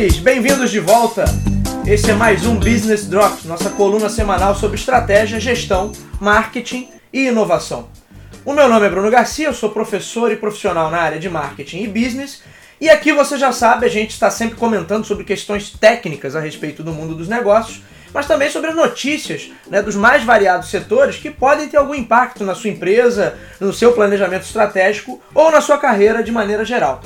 senhores, 0.00 0.18
bem-vindos 0.18 0.70
de 0.70 0.80
volta. 0.80 1.26
Esse 1.86 2.10
é 2.10 2.14
mais 2.14 2.46
um 2.46 2.56
Business 2.56 3.06
Drops, 3.06 3.44
nossa 3.44 3.68
coluna 3.68 4.08
semanal 4.08 4.54
sobre 4.54 4.78
estratégia, 4.78 5.38
gestão, 5.38 5.92
marketing 6.18 6.88
e 7.12 7.26
inovação. 7.26 7.90
O 8.42 8.54
meu 8.54 8.66
nome 8.66 8.86
é 8.86 8.88
Bruno 8.88 9.10
Garcia, 9.10 9.48
eu 9.48 9.52
sou 9.52 9.68
professor 9.68 10.32
e 10.32 10.36
profissional 10.36 10.90
na 10.90 10.98
área 10.98 11.18
de 11.18 11.28
marketing 11.28 11.82
e 11.82 11.86
business. 11.86 12.42
E 12.80 12.88
aqui 12.88 13.12
você 13.12 13.36
já 13.36 13.52
sabe, 13.52 13.84
a 13.84 13.90
gente 13.90 14.12
está 14.12 14.30
sempre 14.30 14.56
comentando 14.56 15.04
sobre 15.04 15.22
questões 15.22 15.70
técnicas 15.70 16.34
a 16.34 16.40
respeito 16.40 16.82
do 16.82 16.92
mundo 16.92 17.14
dos 17.14 17.28
negócios, 17.28 17.82
mas 18.14 18.26
também 18.26 18.48
sobre 18.48 18.72
notícias 18.72 19.52
né, 19.68 19.82
dos 19.82 19.96
mais 19.96 20.24
variados 20.24 20.70
setores 20.70 21.16
que 21.16 21.30
podem 21.30 21.68
ter 21.68 21.76
algum 21.76 21.94
impacto 21.94 22.42
na 22.42 22.54
sua 22.54 22.70
empresa, 22.70 23.38
no 23.60 23.70
seu 23.70 23.92
planejamento 23.92 24.44
estratégico 24.44 25.20
ou 25.34 25.50
na 25.50 25.60
sua 25.60 25.76
carreira 25.76 26.22
de 26.22 26.32
maneira 26.32 26.64
geral. 26.64 27.02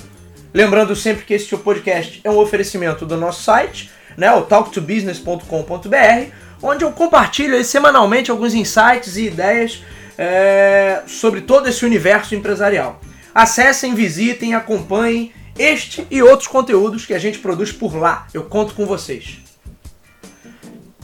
Lembrando 0.55 0.95
sempre 0.95 1.25
que 1.25 1.35
este 1.35 1.57
podcast 1.57 2.21
é 2.23 2.31
um 2.31 2.39
oferecimento 2.39 3.05
do 3.05 3.17
nosso 3.17 3.43
site, 3.43 3.91
né, 4.17 4.31
o 4.31 4.43
talktobusiness.com.br, 4.43 6.31
onde 6.63 6.85
eu 6.85 6.93
compartilho 6.93 7.57
aí, 7.57 7.65
semanalmente 7.65 8.31
alguns 8.31 8.55
insights 8.55 9.17
e 9.17 9.27
ideias 9.27 9.83
é, 10.17 11.03
sobre 11.09 11.41
todo 11.41 11.69
esse 11.69 11.85
universo 11.85 12.37
empresarial. 12.37 13.01
Acessem, 13.35 13.97
visitem, 13.97 14.55
acompanhem 14.55 15.33
este 15.59 16.07
e 16.09 16.23
outros 16.23 16.47
conteúdos 16.47 17.05
que 17.05 17.15
a 17.15 17.19
gente 17.19 17.41
produz 17.41 17.73
por 17.73 17.97
lá. 17.97 18.29
Eu 18.33 18.45
conto 18.45 18.75
com 18.75 18.87
vocês. 18.87 19.41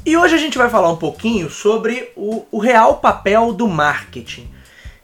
E 0.07 0.17
hoje 0.17 0.37
a 0.37 0.39
gente 0.39 0.57
vai 0.57 0.71
falar 0.71 0.93
um 0.93 0.97
pouquinho 0.97 1.51
sobre 1.51 2.13
o, 2.15 2.47
o 2.53 2.61
real 2.61 2.99
papel 2.99 3.53
do 3.53 3.67
marketing 3.67 4.49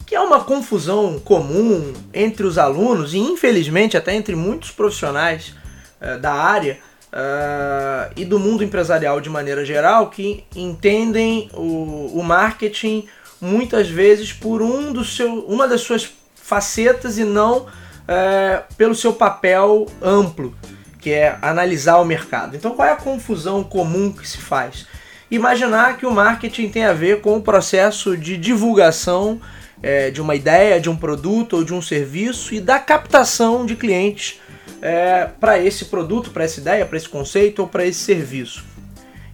que 0.06 0.14
é 0.14 0.20
uma 0.20 0.44
confusão 0.44 1.18
comum 1.18 1.92
entre 2.14 2.46
os 2.46 2.56
alunos 2.56 3.12
e 3.12 3.18
infelizmente 3.18 3.96
até 3.96 4.14
entre 4.14 4.36
muitos 4.36 4.70
profissionais 4.70 5.52
uh, 6.00 6.18
da 6.20 6.32
área 6.32 6.78
uh, 7.12 8.12
e 8.16 8.24
do 8.24 8.38
mundo 8.38 8.62
empresarial 8.62 9.20
de 9.20 9.28
maneira 9.28 9.64
geral 9.64 10.08
que 10.08 10.44
entendem 10.54 11.50
o, 11.52 12.12
o 12.14 12.22
marketing 12.22 13.08
muitas 13.40 13.88
vezes 13.88 14.32
por 14.32 14.62
um 14.62 14.92
do 14.92 15.04
seu, 15.04 15.40
uma 15.46 15.66
das 15.66 15.80
suas 15.80 16.08
facetas 16.36 17.18
e 17.18 17.24
não 17.24 17.58
uh, 17.58 18.74
pelo 18.76 18.94
seu 18.94 19.12
papel 19.12 19.86
amplo, 20.00 20.54
que 21.00 21.10
é 21.10 21.36
analisar 21.42 21.98
o 21.98 22.04
mercado. 22.04 22.54
Então 22.54 22.76
qual 22.76 22.86
é 22.86 22.92
a 22.92 22.96
confusão 22.96 23.64
comum 23.64 24.12
que 24.12 24.26
se 24.26 24.38
faz? 24.38 24.86
Imaginar 25.28 25.96
que 25.96 26.06
o 26.06 26.12
marketing 26.12 26.68
tem 26.68 26.84
a 26.84 26.92
ver 26.92 27.20
com 27.20 27.36
o 27.36 27.42
processo 27.42 28.16
de 28.16 28.36
divulgação 28.36 29.40
é, 29.82 30.10
de 30.10 30.20
uma 30.20 30.34
ideia, 30.34 30.80
de 30.80 30.88
um 30.88 30.96
produto 30.96 31.56
ou 31.56 31.64
de 31.64 31.74
um 31.74 31.82
serviço 31.82 32.54
e 32.54 32.60
da 32.60 32.78
captação 32.78 33.66
de 33.66 33.76
clientes 33.76 34.40
é, 34.80 35.28
para 35.40 35.58
esse 35.58 35.86
produto, 35.86 36.30
para 36.30 36.44
essa 36.44 36.60
ideia, 36.60 36.86
para 36.86 36.96
esse 36.96 37.08
conceito 37.08 37.60
ou 37.60 37.68
para 37.68 37.84
esse 37.84 38.00
serviço. 38.00 38.64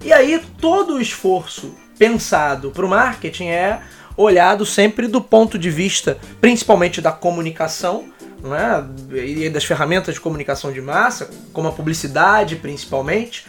E 0.04 0.12
aí 0.12 0.40
todo 0.60 0.94
o 0.94 1.00
esforço 1.00 1.74
pensado 1.98 2.70
para 2.70 2.84
o 2.84 2.88
marketing 2.88 3.46
é 3.46 3.80
olhado 4.16 4.66
sempre 4.66 5.06
do 5.06 5.20
ponto 5.20 5.58
de 5.58 5.70
vista, 5.70 6.18
principalmente 6.40 7.00
da 7.00 7.12
comunicação, 7.12 8.04
né, 8.42 8.84
e 9.12 9.48
das 9.48 9.64
ferramentas 9.64 10.14
de 10.14 10.20
comunicação 10.20 10.72
de 10.72 10.80
massa, 10.80 11.30
como 11.52 11.68
a 11.68 11.72
publicidade 11.72 12.56
principalmente. 12.56 13.46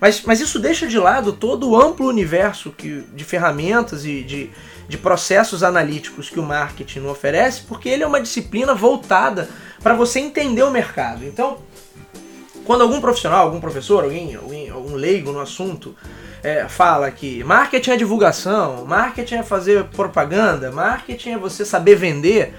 Mas, 0.00 0.22
mas 0.22 0.40
isso 0.40 0.58
deixa 0.58 0.86
de 0.86 0.98
lado 0.98 1.32
todo 1.32 1.70
o 1.70 1.76
amplo 1.80 2.06
universo 2.06 2.70
que, 2.70 3.04
de 3.14 3.24
ferramentas 3.24 4.04
e 4.04 4.22
de, 4.22 4.50
de 4.88 4.98
processos 4.98 5.62
analíticos 5.62 6.28
que 6.28 6.38
o 6.38 6.42
marketing 6.42 7.06
oferece, 7.06 7.62
porque 7.62 7.88
ele 7.88 8.02
é 8.02 8.06
uma 8.06 8.20
disciplina 8.20 8.74
voltada 8.74 9.48
para 9.82 9.94
você 9.94 10.20
entender 10.20 10.62
o 10.62 10.70
mercado. 10.70 11.24
Então, 11.24 11.58
quando 12.64 12.82
algum 12.82 13.00
profissional, 13.00 13.46
algum 13.46 13.60
professor, 13.60 14.04
alguém, 14.04 14.34
alguém 14.34 14.68
algum 14.68 14.94
leigo 14.94 15.32
no 15.32 15.40
assunto 15.40 15.94
é, 16.42 16.68
fala 16.68 17.10
que 17.10 17.42
marketing 17.44 17.92
é 17.92 17.96
divulgação, 17.96 18.84
marketing 18.84 19.36
é 19.36 19.42
fazer 19.42 19.84
propaganda, 19.84 20.70
marketing 20.70 21.30
é 21.30 21.38
você 21.38 21.64
saber 21.64 21.96
vender, 21.96 22.54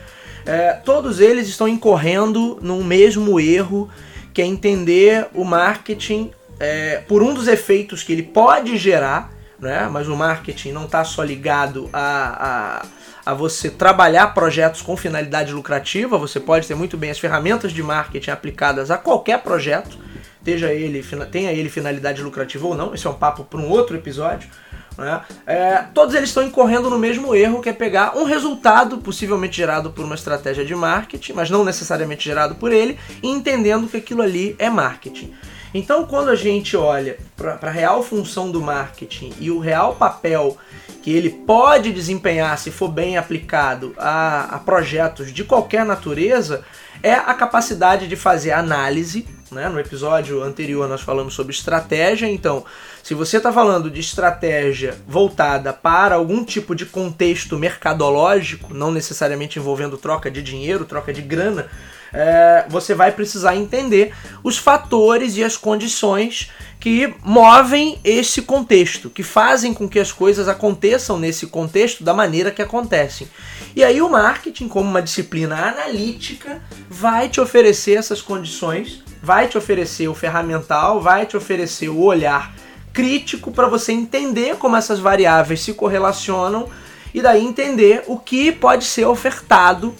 é, 0.45 0.73
todos 0.73 1.19
eles 1.19 1.47
estão 1.47 1.67
incorrendo 1.67 2.57
num 2.61 2.83
mesmo 2.83 3.39
erro 3.39 3.89
que 4.33 4.41
é 4.41 4.45
entender 4.45 5.27
o 5.33 5.43
marketing 5.43 6.31
é, 6.59 6.97
por 7.07 7.21
um 7.23 7.33
dos 7.33 7.47
efeitos 7.47 8.03
que 8.03 8.11
ele 8.13 8.23
pode 8.23 8.77
gerar 8.77 9.37
né? 9.59 9.87
mas 9.91 10.07
o 10.07 10.15
marketing 10.15 10.71
não 10.71 10.85
está 10.85 11.03
só 11.03 11.23
ligado 11.23 11.89
a, 11.91 12.81
a, 13.25 13.31
a, 13.31 13.33
você 13.33 13.69
trabalhar 13.69 14.27
projetos 14.33 14.81
com 14.81 14.95
finalidade 14.95 15.51
lucrativa, 15.51 16.17
você 16.17 16.39
pode 16.39 16.67
ter 16.67 16.75
muito 16.75 16.97
bem 16.97 17.09
as 17.09 17.19
ferramentas 17.19 17.71
de 17.71 17.81
marketing 17.81 18.31
aplicadas 18.31 18.91
a 18.91 18.97
qualquer 18.97 19.41
projeto, 19.41 19.97
seja 20.43 20.71
ele, 20.71 21.03
tenha 21.31 21.51
ele 21.51 21.69
finalidade 21.69 22.21
lucrativa 22.21 22.67
ou 22.67 22.75
não, 22.75 22.93
esse 22.93 23.05
é 23.05 23.09
um 23.09 23.15
papo 23.15 23.43
para 23.43 23.59
um 23.59 23.69
outro 23.69 23.95
episódio. 23.95 24.49
Né? 24.97 25.21
É, 25.45 25.83
todos 25.93 26.15
eles 26.15 26.29
estão 26.29 26.41
incorrendo 26.41 26.89
no 26.89 26.97
mesmo 26.97 27.35
erro, 27.35 27.61
que 27.61 27.69
é 27.69 27.73
pegar 27.73 28.17
um 28.17 28.23
resultado 28.23 28.97
possivelmente 28.97 29.57
gerado 29.57 29.91
por 29.91 30.03
uma 30.03 30.15
estratégia 30.15 30.65
de 30.65 30.73
marketing, 30.73 31.33
mas 31.33 31.49
não 31.51 31.63
necessariamente 31.63 32.23
gerado 32.23 32.55
por 32.55 32.71
ele, 32.71 32.97
e 33.21 33.27
entendendo 33.27 33.87
que 33.87 33.97
aquilo 33.97 34.23
ali 34.23 34.55
é 34.57 34.69
marketing. 34.69 35.33
Então, 35.73 36.05
quando 36.05 36.29
a 36.29 36.35
gente 36.35 36.77
olha 36.77 37.17
para 37.35 37.59
a 37.61 37.71
real 37.71 38.01
função 38.01 38.49
do 38.49 38.61
marketing 38.61 39.33
e 39.39 39.51
o 39.51 39.59
real 39.59 39.95
papel 39.95 40.57
que 41.03 41.11
ele 41.11 41.29
pode 41.29 41.93
desempenhar 41.93 42.57
se 42.57 42.71
for 42.71 42.89
bem 42.89 43.17
aplicado 43.17 43.93
a, 43.97 44.55
a 44.55 44.59
projetos 44.59 45.31
de 45.31 45.43
qualquer 45.43 45.85
natureza, 45.85 46.63
é 47.01 47.13
a 47.13 47.33
capacidade 47.33 48.07
de 48.07 48.15
fazer 48.15 48.51
análise. 48.51 49.25
Né? 49.51 49.69
No 49.69 49.79
episódio 49.79 50.43
anterior 50.43 50.87
nós 50.89 51.01
falamos 51.01 51.33
sobre 51.33 51.53
estratégia, 51.53 52.27
então, 52.27 52.65
se 53.01 53.13
você 53.13 53.37
está 53.37 53.53
falando 53.53 53.89
de 53.89 54.01
estratégia 54.01 54.97
voltada 55.07 55.71
para 55.71 56.15
algum 56.15 56.43
tipo 56.43 56.75
de 56.75 56.85
contexto 56.85 57.57
mercadológico, 57.57 58.73
não 58.73 58.91
necessariamente 58.91 59.59
envolvendo 59.59 59.97
troca 59.97 60.29
de 60.29 60.43
dinheiro, 60.43 60.83
troca 60.83 61.13
de 61.13 61.21
grana, 61.21 61.69
é, 62.13 62.65
você 62.69 62.93
vai 62.93 63.11
precisar 63.11 63.55
entender 63.55 64.13
os 64.43 64.57
fatores 64.57 65.35
e 65.37 65.43
as 65.43 65.57
condições 65.57 66.51
que 66.79 67.13
movem 67.23 67.99
esse 68.03 68.41
contexto, 68.41 69.09
que 69.09 69.23
fazem 69.23 69.73
com 69.73 69.89
que 69.89 69.99
as 69.99 70.11
coisas 70.11 70.47
aconteçam 70.47 71.17
nesse 71.17 71.47
contexto 71.47 72.03
da 72.03 72.13
maneira 72.13 72.51
que 72.51 72.61
acontecem. 72.61 73.27
E 73.75 73.83
aí 73.83 74.01
o 74.01 74.09
marketing, 74.09 74.67
como 74.67 74.89
uma 74.89 75.01
disciplina 75.01 75.55
analítica, 75.55 76.61
vai 76.89 77.29
te 77.29 77.41
oferecer 77.41 77.97
essas 77.97 78.21
condições, 78.21 79.03
vai 79.21 79.47
te 79.47 79.57
oferecer 79.57 80.07
o 80.07 80.15
ferramental, 80.15 81.01
vai 81.01 81.25
te 81.25 81.35
oferecer 81.35 81.89
o 81.89 82.01
olhar 82.01 82.53
crítico 82.93 83.51
para 83.51 83.67
você 83.67 83.91
entender 83.91 84.55
como 84.57 84.75
essas 84.75 84.99
variáveis 84.99 85.61
se 85.61 85.73
correlacionam 85.73 86.69
e 87.13 87.21
daí 87.21 87.43
entender 87.43 88.03
o 88.07 88.17
que 88.17 88.51
pode 88.51 88.85
ser 88.85 89.05
ofertado 89.05 89.93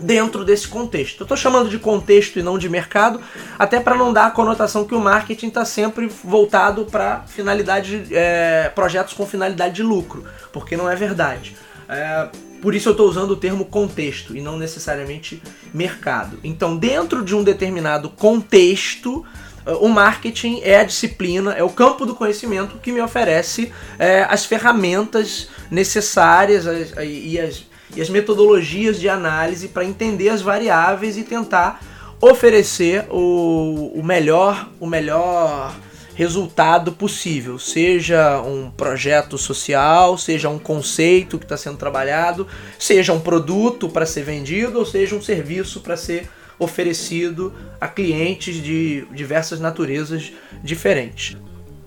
dentro 0.00 0.44
desse 0.44 0.68
contexto. 0.68 1.20
Eu 1.20 1.24
estou 1.24 1.36
chamando 1.36 1.68
de 1.68 1.78
contexto 1.78 2.38
e 2.38 2.42
não 2.42 2.58
de 2.58 2.68
mercado, 2.68 3.20
até 3.58 3.80
para 3.80 3.96
não 3.96 4.12
dar 4.12 4.26
a 4.26 4.30
conotação 4.30 4.84
que 4.84 4.94
o 4.94 5.00
marketing 5.00 5.48
está 5.48 5.64
sempre 5.64 6.08
voltado 6.24 6.84
para 6.84 7.20
finalidade, 7.26 8.06
é, 8.10 8.70
projetos 8.74 9.14
com 9.14 9.26
finalidade 9.26 9.76
de 9.76 9.82
lucro, 9.82 10.24
porque 10.52 10.76
não 10.76 10.90
é 10.90 10.96
verdade. 10.96 11.56
É, 11.88 12.28
por 12.60 12.74
isso 12.74 12.88
eu 12.88 12.92
estou 12.92 13.08
usando 13.08 13.32
o 13.32 13.36
termo 13.36 13.64
contexto 13.64 14.36
e 14.36 14.40
não 14.40 14.56
necessariamente 14.56 15.42
mercado. 15.72 16.38
Então, 16.42 16.76
dentro 16.76 17.24
de 17.24 17.34
um 17.34 17.42
determinado 17.42 18.10
contexto, 18.10 19.24
é, 19.64 19.72
o 19.72 19.88
marketing 19.88 20.60
é 20.62 20.80
a 20.80 20.84
disciplina, 20.84 21.52
é 21.52 21.62
o 21.62 21.70
campo 21.70 22.04
do 22.04 22.14
conhecimento 22.14 22.78
que 22.78 22.90
me 22.90 23.00
oferece 23.00 23.72
é, 23.98 24.26
as 24.28 24.44
ferramentas 24.44 25.48
necessárias 25.70 26.66
as, 26.66 26.92
e 27.04 27.38
as 27.38 27.67
e 27.96 28.00
as 28.00 28.08
metodologias 28.08 29.00
de 29.00 29.08
análise 29.08 29.68
para 29.68 29.84
entender 29.84 30.28
as 30.28 30.42
variáveis 30.42 31.16
e 31.16 31.22
tentar 31.22 31.80
oferecer 32.20 33.06
o, 33.10 33.92
o 33.94 34.02
melhor 34.02 34.68
o 34.80 34.86
melhor 34.86 35.74
resultado 36.14 36.90
possível, 36.90 37.60
seja 37.60 38.42
um 38.42 38.72
projeto 38.72 39.38
social, 39.38 40.18
seja 40.18 40.48
um 40.48 40.58
conceito 40.58 41.38
que 41.38 41.44
está 41.44 41.56
sendo 41.56 41.76
trabalhado, 41.76 42.44
seja 42.76 43.12
um 43.12 43.20
produto 43.20 43.88
para 43.88 44.04
ser 44.04 44.24
vendido 44.24 44.80
ou 44.80 44.84
seja 44.84 45.14
um 45.14 45.22
serviço 45.22 45.80
para 45.80 45.96
ser 45.96 46.28
oferecido 46.58 47.54
a 47.80 47.86
clientes 47.86 48.56
de 48.56 49.06
diversas 49.12 49.60
naturezas 49.60 50.32
diferentes. 50.60 51.36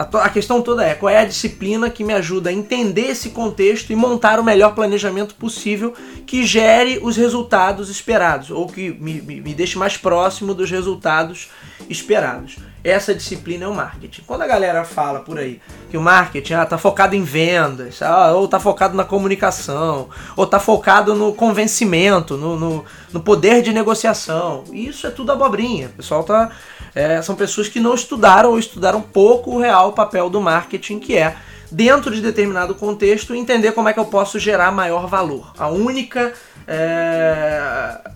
A, 0.02 0.30
questão 0.30 0.62
toda 0.62 0.84
é 0.84 0.96
qual 0.96 1.10
é 1.10 1.20
a 1.20 1.26
disciplina 1.26 1.90
que 1.90 2.04
me 2.04 2.14
ajuda 2.14 2.50
a 2.50 2.54
entender 2.54 3.08
esse 3.08 3.30
contexto 3.30 3.92
e 3.92 3.96
montar 3.96 4.40
o 4.40 4.44
melhor 4.44 4.74
planejamento 4.74 5.36
possível 5.36 5.94
que 6.26 6.46
gere 6.46 7.00
os 7.02 7.16
resultados 7.18 7.90
esperados 7.90 8.50
ou 8.50 8.68
que 8.68 8.92
me, 9.00 9.22
me, 9.22 9.42
me 9.42 9.54
deixe 9.54 9.78
mais 9.78 9.98
próximo 9.98 10.54
dos 10.54 10.72
resultados 10.72 11.50
esperados. 11.90 12.58
Essa 12.84 13.14
disciplina 13.14 13.66
é 13.66 13.68
o 13.68 13.76
marketing. 13.76 14.24
Quando 14.26 14.42
a 14.42 14.48
galera 14.48 14.84
fala 14.84 15.20
por 15.20 15.38
aí 15.38 15.62
que 15.90 15.98
o 15.98 16.02
marketing 16.02 16.54
ah, 16.54 16.66
tá 16.66 16.78
focado 16.78 17.16
em 17.16 17.24
vendas, 17.24 18.02
ah, 18.02 18.32
ou 18.32 18.48
tá 18.48 18.60
focado 18.60 18.96
na 18.96 19.04
comunicação, 19.04 20.10
ou 20.36 20.48
tá 20.48 20.60
focado 20.60 21.14
no 21.14 21.34
convencimento, 21.34 22.38
no, 22.38 22.60
no, 22.60 22.86
no 23.14 23.20
poder 23.22 23.62
de 23.62 23.72
negociação, 23.72 24.64
isso 24.72 25.06
é 25.06 25.12
tudo 25.12 25.32
abobrinha. 25.32 25.88
O 25.88 25.92
pessoal 25.92 26.24
tá. 26.24 26.50
É, 26.94 27.22
são 27.22 27.36
pessoas 27.36 27.70
que 27.70 27.80
não 27.80 27.94
estudaram 27.94 28.50
ou 28.50 28.60
estudaram 28.60 29.02
pouco 29.02 29.52
o 29.52 29.60
real 29.60 29.94
papel 29.94 30.30
do 30.30 30.42
marketing, 30.42 31.00
que 31.00 31.18
é 31.18 31.36
dentro 31.72 32.14
de 32.14 32.22
determinado 32.22 32.76
contexto, 32.76 33.34
entender 33.34 33.72
como 33.72 33.88
é 33.88 33.94
que 33.94 34.00
eu 34.00 34.06
posso 34.06 34.38
gerar 34.38 34.72
maior 34.72 35.08
valor. 35.08 35.54
A 35.58 35.70
única. 35.70 36.34
É, 36.68 38.12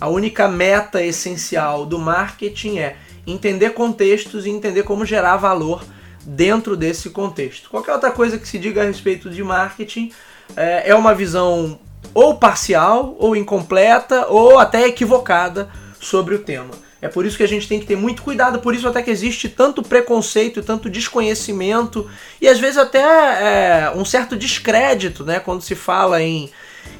a 0.00 0.08
única 0.08 0.48
meta 0.48 1.02
essencial 1.02 1.84
do 1.84 1.98
marketing 1.98 2.78
é 2.78 2.96
entender 3.26 3.70
contextos 3.70 4.46
e 4.46 4.50
entender 4.50 4.82
como 4.82 5.04
gerar 5.04 5.36
valor 5.36 5.84
dentro 6.24 6.76
desse 6.76 7.10
contexto. 7.10 7.70
Qualquer 7.70 7.92
outra 7.92 8.10
coisa 8.10 8.38
que 8.38 8.46
se 8.46 8.58
diga 8.58 8.82
a 8.82 8.86
respeito 8.86 9.30
de 9.30 9.42
marketing 9.42 10.12
é, 10.56 10.90
é 10.90 10.94
uma 10.94 11.14
visão 11.14 11.78
ou 12.12 12.36
parcial, 12.36 13.14
ou 13.18 13.36
incompleta, 13.36 14.26
ou 14.28 14.58
até 14.58 14.86
equivocada 14.86 15.70
sobre 16.00 16.34
o 16.34 16.38
tema. 16.40 16.70
É 17.02 17.08
por 17.08 17.24
isso 17.24 17.36
que 17.36 17.42
a 17.42 17.48
gente 17.48 17.66
tem 17.66 17.80
que 17.80 17.86
ter 17.86 17.96
muito 17.96 18.22
cuidado, 18.22 18.60
por 18.60 18.74
isso 18.74 18.86
até 18.86 19.02
que 19.02 19.10
existe 19.10 19.48
tanto 19.48 19.82
preconceito, 19.82 20.62
tanto 20.62 20.90
desconhecimento 20.90 22.06
e 22.40 22.46
às 22.46 22.58
vezes 22.58 22.76
até 22.76 23.00
é, 23.00 23.92
um 23.96 24.04
certo 24.04 24.36
descrédito, 24.36 25.24
né, 25.24 25.40
quando 25.40 25.62
se 25.62 25.74
fala 25.74 26.22
em, 26.22 26.50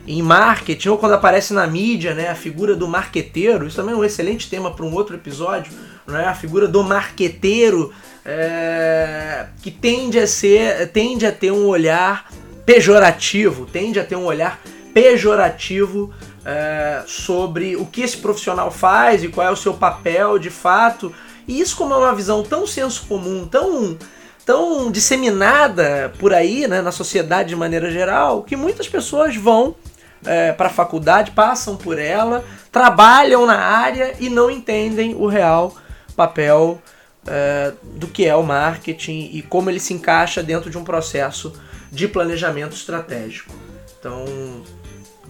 em 0.06 0.22
marketing 0.22 0.88
ou 0.88 0.98
quando 0.98 1.12
aparece 1.12 1.52
na 1.52 1.66
mídia, 1.66 2.14
né, 2.14 2.30
a 2.30 2.34
figura 2.34 2.74
do 2.74 2.88
marqueteiro. 2.88 3.66
Isso 3.66 3.76
também 3.76 3.94
é 3.94 3.96
um 3.96 4.04
excelente 4.04 4.48
tema 4.48 4.70
para 4.70 4.86
um 4.86 4.94
outro 4.94 5.16
episódio, 5.16 5.70
né, 6.10 6.26
a 6.26 6.34
figura 6.34 6.68
do 6.68 6.82
marqueteiro 6.82 7.92
é, 8.24 9.46
que 9.62 9.70
tende 9.70 10.18
a 10.18 10.26
ser, 10.26 10.88
tende 10.92 11.26
a 11.26 11.32
ter 11.32 11.50
um 11.50 11.66
olhar 11.66 12.30
pejorativo, 12.64 13.66
tende 13.66 13.98
a 13.98 14.04
ter 14.04 14.16
um 14.16 14.24
olhar 14.24 14.60
pejorativo 14.92 16.12
é, 16.44 17.02
sobre 17.06 17.76
o 17.76 17.86
que 17.86 18.02
esse 18.02 18.16
profissional 18.16 18.70
faz 18.70 19.22
e 19.22 19.28
qual 19.28 19.46
é 19.46 19.50
o 19.50 19.56
seu 19.56 19.74
papel 19.74 20.38
de 20.38 20.50
fato. 20.50 21.12
E 21.46 21.60
isso, 21.60 21.76
como 21.76 21.94
é 21.94 21.96
uma 21.96 22.14
visão 22.14 22.42
tão 22.42 22.66
senso 22.66 23.06
comum, 23.08 23.46
tão, 23.46 23.96
tão 24.44 24.90
disseminada 24.90 26.12
por 26.18 26.32
aí 26.32 26.66
né, 26.66 26.80
na 26.80 26.92
sociedade 26.92 27.50
de 27.50 27.56
maneira 27.56 27.90
geral, 27.90 28.42
que 28.42 28.56
muitas 28.56 28.88
pessoas 28.88 29.36
vão 29.36 29.74
é, 30.24 30.52
para 30.52 30.66
a 30.66 30.72
faculdade, 30.72 31.30
passam 31.30 31.76
por 31.76 31.98
ela, 31.98 32.44
trabalham 32.70 33.46
na 33.46 33.58
área 33.58 34.14
e 34.20 34.28
não 34.28 34.50
entendem 34.50 35.14
o 35.14 35.26
real 35.26 35.74
papel 36.20 36.80
é, 37.26 37.72
do 37.96 38.06
que 38.06 38.26
é 38.26 38.34
o 38.34 38.42
marketing 38.42 39.30
e 39.32 39.42
como 39.42 39.70
ele 39.70 39.80
se 39.80 39.94
encaixa 39.94 40.42
dentro 40.42 40.68
de 40.70 40.76
um 40.76 40.84
processo 40.84 41.52
de 41.90 42.06
planejamento 42.06 42.74
estratégico. 42.74 43.54
Então, 43.98 44.24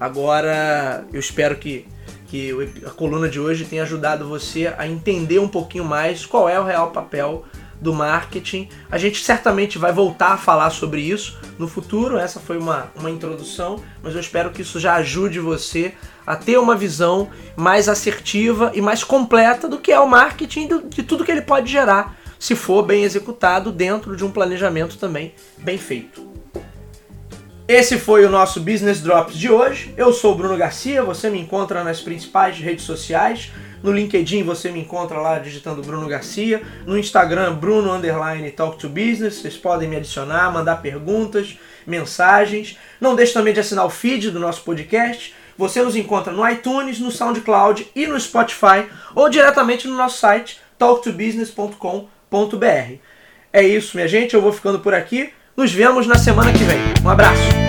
Agora, 0.01 1.05
eu 1.13 1.21
espero 1.21 1.57
que, 1.57 1.87
que 2.27 2.51
a 2.87 2.91
coluna 2.91 3.29
de 3.29 3.39
hoje 3.39 3.67
tenha 3.67 3.83
ajudado 3.83 4.27
você 4.27 4.73
a 4.79 4.89
entender 4.89 5.39
um 5.39 5.47
pouquinho 5.47 5.85
mais 5.85 6.25
qual 6.25 6.49
é 6.49 6.59
o 6.59 6.65
real 6.65 6.91
papel 6.91 7.45
do 7.81 7.95
marketing. 7.95 8.69
A 8.91 8.99
gente 8.99 9.23
certamente 9.25 9.79
vai 9.79 9.93
voltar 9.93 10.33
a 10.33 10.37
falar 10.37 10.71
sobre 10.71 11.01
isso 11.01 11.39
no 11.59 11.67
futuro. 11.67 12.19
Essa 12.19 12.39
foi 12.39 12.59
uma, 12.59 12.91
uma 12.97 13.11
introdução, 13.11 13.83
mas 14.03 14.15
eu 14.15 14.21
espero 14.21 14.51
que 14.51 14.63
isso 14.63 14.79
já 14.79 14.95
ajude 14.97 15.41
você 15.41 15.95
a 16.27 16.37
ter 16.37 16.59
uma 16.59 16.77
visão 16.77 17.31
mais 17.57 17.89
assertiva 17.89 18.71
e 18.75 18.81
mais 18.81 19.03
completa 19.03 19.69
do 19.69 19.79
que 19.79 19.93
é 19.93 19.99
o 19.99 20.09
marketing 20.09 20.69
e 20.69 20.83
de 20.89 21.03
tudo 21.03 21.25
que 21.25 21.33
ele 21.33 21.43
pode 21.43 21.71
gerar, 21.71 22.17
se 22.39 22.55
for 22.55 22.83
bem 22.83 23.03
executado 23.03 23.73
dentro 23.73 24.17
de 24.17 24.25
um 24.25 24.31
planejamento 24.31 24.97
também 24.97 25.35
bem 25.59 25.79
feito. 25.79 26.31
Esse 27.67 27.99
foi 27.99 28.25
o 28.25 28.29
nosso 28.29 28.61
Business 28.61 29.01
Drops 29.01 29.37
de 29.37 29.49
hoje. 29.49 29.95
Eu 29.97 30.13
sou 30.13 30.33
o 30.33 30.35
Bruno 30.35 30.57
Garcia, 30.57 31.05
você 31.05 31.31
me 31.31 31.39
encontra 31.39 31.85
nas 31.85 32.01
principais 32.01 32.59
redes 32.59 32.85
sociais. 32.85 33.53
No 33.83 33.93
LinkedIn 33.93 34.43
você 34.43 34.71
me 34.71 34.81
encontra 34.81 35.19
lá 35.19 35.39
digitando 35.39 35.83
Bruno 35.83 36.07
Garcia. 36.07 36.63
No 36.87 36.99
Instagram, 36.99 37.55
Bruno 37.55 37.93
Underline 37.93 38.51
Talk 38.51 38.79
to 38.79 38.89
Business. 38.89 39.37
Vocês 39.37 39.57
podem 39.57 39.89
me 39.89 39.97
adicionar, 39.97 40.53
mandar 40.53 40.83
perguntas, 40.83 41.59
mensagens. 41.87 42.79
Não 43.01 43.15
deixe 43.15 43.33
também 43.33 43.55
de 43.55 43.61
assinar 43.61 43.87
o 43.87 43.91
feed 43.91 44.31
do 44.31 44.41
nosso 44.41 44.63
podcast. 44.63 45.35
Você 45.57 45.83
nos 45.83 45.97
encontra 45.97 46.33
no 46.33 46.49
iTunes, 46.49 47.01
no 47.01 47.11
SoundCloud 47.11 47.89
e 47.95 48.07
no 48.07 48.19
Spotify 48.19 48.87
ou 49.15 49.29
diretamente 49.29 49.87
no 49.87 49.97
nosso 49.97 50.19
site 50.19 50.59
talktobusiness.com.br. 50.79 52.95
É 53.53 53.63
isso, 53.63 53.97
minha 53.97 54.09
gente. 54.09 54.35
Eu 54.35 54.41
vou 54.41 54.53
ficando 54.53 54.81
por 54.81 54.95
aqui. 54.95 55.33
Nos 55.57 55.73
vemos 55.73 56.07
na 56.07 56.17
semana 56.17 56.53
que 56.53 56.65
vem. 56.65 56.79
Um 57.05 57.11
abraço. 57.11 57.60